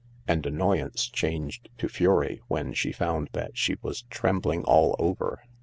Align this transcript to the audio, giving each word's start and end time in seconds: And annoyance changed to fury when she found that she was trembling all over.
And 0.27 0.47
annoyance 0.47 1.07
changed 1.07 1.69
to 1.77 1.87
fury 1.87 2.41
when 2.47 2.73
she 2.73 2.91
found 2.91 3.29
that 3.33 3.55
she 3.55 3.77
was 3.83 4.01
trembling 4.09 4.63
all 4.63 4.95
over. 4.97 5.43